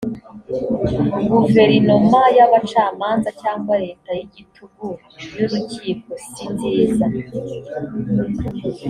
[1.43, 4.87] guverinoma y abacamanza cyangwa leta y igitugu
[5.35, 7.05] y urukiko sinziza